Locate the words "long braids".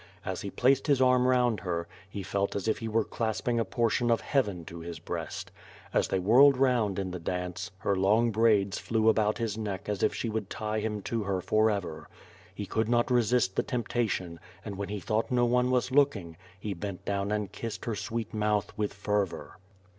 7.95-8.79